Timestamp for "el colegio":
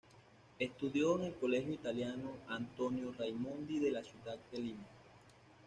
1.25-1.73